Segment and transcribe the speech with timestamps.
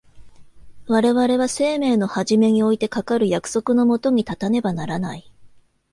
[0.87, 5.31] 我々は生命の始めにおいてかかる約束の下に立たねばならない。